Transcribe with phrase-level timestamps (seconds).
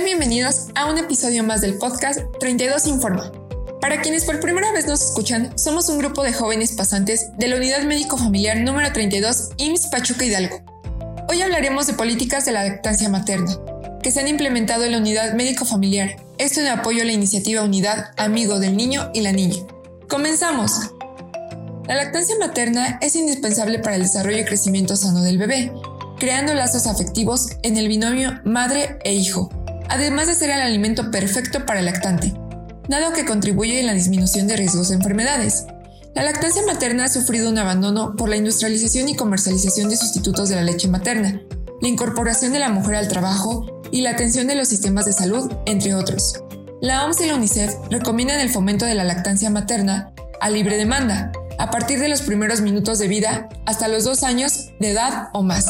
[0.00, 3.30] bienvenidos a un episodio más del podcast 32 Informa.
[3.80, 7.56] Para quienes por primera vez nos escuchan, somos un grupo de jóvenes pasantes de la
[7.56, 10.60] Unidad Médico Familiar número 32 IMSS Pachuca Hidalgo.
[11.28, 13.54] Hoy hablaremos de políticas de la lactancia materna,
[14.02, 17.62] que se han implementado en la Unidad Médico Familiar, esto en apoyo a la iniciativa
[17.62, 19.62] Unidad Amigo del Niño y la Niña.
[20.08, 20.72] ¡Comenzamos!
[21.86, 25.70] La lactancia materna es indispensable para el desarrollo y crecimiento sano del bebé,
[26.18, 29.50] creando lazos afectivos en el binomio madre e hijo,
[29.92, 32.32] además de ser el alimento perfecto para el lactante,
[32.88, 35.66] dado que contribuye en la disminución de riesgos de enfermedades.
[36.14, 40.56] La lactancia materna ha sufrido un abandono por la industrialización y comercialización de sustitutos de
[40.56, 41.42] la leche materna,
[41.82, 45.52] la incorporación de la mujer al trabajo y la atención de los sistemas de salud,
[45.66, 46.42] entre otros.
[46.80, 51.32] La OMS y la UNICEF recomiendan el fomento de la lactancia materna a libre demanda,
[51.58, 55.42] a partir de los primeros minutos de vida hasta los dos años de edad o
[55.42, 55.66] más.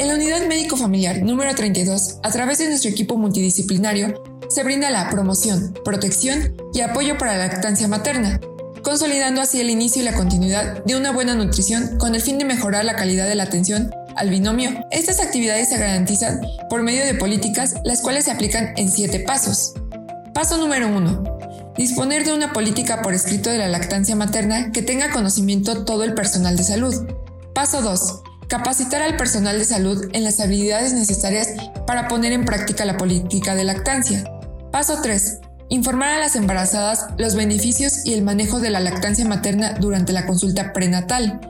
[0.00, 4.88] En la Unidad Médico Familiar número 32, a través de nuestro equipo multidisciplinario, se brinda
[4.88, 8.40] la promoción, protección y apoyo para la lactancia materna,
[8.82, 12.46] consolidando así el inicio y la continuidad de una buena nutrición con el fin de
[12.46, 14.70] mejorar la calidad de la atención al binomio.
[14.90, 19.74] Estas actividades se garantizan por medio de políticas las cuales se aplican en siete pasos.
[20.32, 21.74] Paso número 1.
[21.76, 26.14] Disponer de una política por escrito de la lactancia materna que tenga conocimiento todo el
[26.14, 26.94] personal de salud.
[27.52, 31.54] Paso 2 capacitar al personal de salud en las habilidades necesarias
[31.86, 34.24] para poner en práctica la política de lactancia.
[34.72, 35.38] Paso 3.
[35.68, 40.26] Informar a las embarazadas los beneficios y el manejo de la lactancia materna durante la
[40.26, 41.40] consulta prenatal.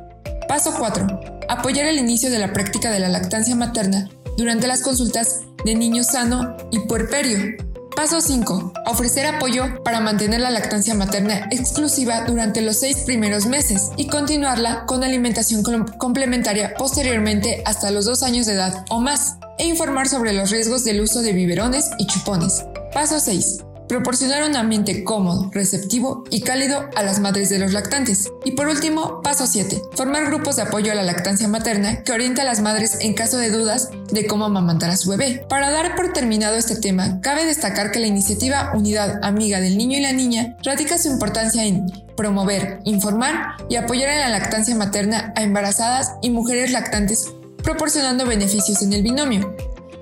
[0.46, 1.20] Paso 4.
[1.48, 6.04] Apoyar el inicio de la práctica de la lactancia materna durante las consultas de niño
[6.04, 7.69] sano y puerperio.
[8.00, 8.72] Paso 5.
[8.86, 14.86] Ofrecer apoyo para mantener la lactancia materna exclusiva durante los seis primeros meses y continuarla
[14.86, 15.62] con alimentación
[15.98, 20.82] complementaria posteriormente hasta los dos años de edad o más, e informar sobre los riesgos
[20.82, 22.64] del uso de biberones y chupones.
[22.94, 28.30] Paso 6 proporcionar un ambiente cómodo, receptivo y cálido a las madres de los lactantes.
[28.44, 29.82] Y por último, paso 7.
[29.96, 33.36] Formar grupos de apoyo a la lactancia materna que orienta a las madres en caso
[33.36, 35.44] de dudas de cómo amamantar a su bebé.
[35.48, 39.98] Para dar por terminado este tema, cabe destacar que la iniciativa Unidad Amiga del Niño
[39.98, 45.32] y la Niña radica su importancia en promover, informar y apoyar en la lactancia materna
[45.34, 47.32] a embarazadas y mujeres lactantes,
[47.64, 49.52] proporcionando beneficios en el binomio.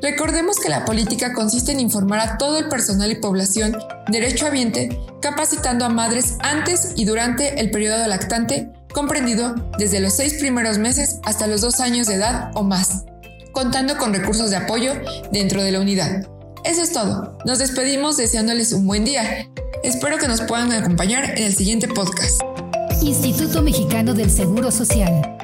[0.00, 5.00] Recordemos que la política consiste en informar a todo el personal y población derecho derechohabiente,
[5.20, 11.18] capacitando a madres antes y durante el periodo lactante, comprendido desde los seis primeros meses
[11.24, 13.04] hasta los dos años de edad o más,
[13.52, 14.92] contando con recursos de apoyo
[15.32, 16.26] dentro de la unidad.
[16.64, 17.38] Eso es todo.
[17.44, 19.48] Nos despedimos deseándoles un buen día.
[19.82, 22.40] Espero que nos puedan acompañar en el siguiente podcast.
[23.02, 25.37] Instituto Mexicano del Seguro Social.